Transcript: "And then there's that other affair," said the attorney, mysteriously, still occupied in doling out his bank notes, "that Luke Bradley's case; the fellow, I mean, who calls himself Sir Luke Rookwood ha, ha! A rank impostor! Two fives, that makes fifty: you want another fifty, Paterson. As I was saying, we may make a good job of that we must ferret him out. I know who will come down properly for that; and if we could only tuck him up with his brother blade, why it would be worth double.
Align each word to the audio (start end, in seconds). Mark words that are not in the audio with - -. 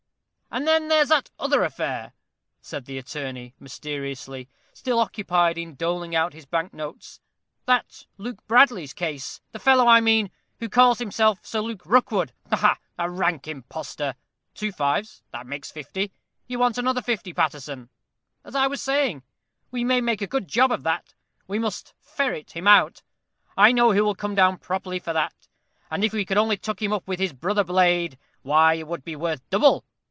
"And 0.53 0.67
then 0.67 0.89
there's 0.89 1.07
that 1.07 1.31
other 1.39 1.63
affair," 1.63 2.11
said 2.61 2.83
the 2.83 2.97
attorney, 2.97 3.55
mysteriously, 3.57 4.49
still 4.73 4.99
occupied 4.99 5.57
in 5.57 5.75
doling 5.75 6.13
out 6.13 6.33
his 6.33 6.45
bank 6.45 6.73
notes, 6.73 7.21
"that 7.67 8.05
Luke 8.17 8.45
Bradley's 8.47 8.91
case; 8.91 9.39
the 9.53 9.59
fellow, 9.59 9.87
I 9.87 10.01
mean, 10.01 10.29
who 10.59 10.67
calls 10.67 10.99
himself 10.99 11.45
Sir 11.45 11.61
Luke 11.61 11.85
Rookwood 11.85 12.33
ha, 12.49 12.57
ha! 12.57 12.77
A 12.99 13.09
rank 13.09 13.47
impostor! 13.47 14.15
Two 14.53 14.73
fives, 14.73 15.23
that 15.31 15.47
makes 15.47 15.71
fifty: 15.71 16.11
you 16.47 16.59
want 16.59 16.77
another 16.77 17.01
fifty, 17.01 17.31
Paterson. 17.31 17.87
As 18.43 18.53
I 18.53 18.67
was 18.67 18.81
saying, 18.81 19.23
we 19.71 19.85
may 19.85 20.01
make 20.01 20.21
a 20.21 20.27
good 20.27 20.49
job 20.49 20.69
of 20.73 20.83
that 20.83 21.13
we 21.47 21.59
must 21.59 21.93
ferret 21.97 22.51
him 22.57 22.67
out. 22.67 23.03
I 23.55 23.71
know 23.71 23.93
who 23.93 24.03
will 24.03 24.15
come 24.15 24.35
down 24.35 24.57
properly 24.57 24.99
for 24.99 25.13
that; 25.13 25.47
and 25.89 26.03
if 26.03 26.11
we 26.11 26.25
could 26.25 26.37
only 26.37 26.57
tuck 26.57 26.81
him 26.81 26.91
up 26.91 27.07
with 27.07 27.19
his 27.19 27.31
brother 27.31 27.63
blade, 27.63 28.17
why 28.41 28.73
it 28.73 28.87
would 28.87 29.05
be 29.05 29.15
worth 29.15 29.49
double. 29.49 29.85